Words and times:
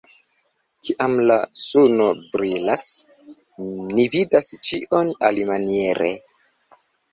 Kiam 0.85 1.11
la 1.31 1.35
suno 1.63 2.07
brilas, 2.37 2.87
ni 3.69 4.09
vidas 4.17 4.51
ĉion 4.71 5.15
alimaniere. 5.33 6.13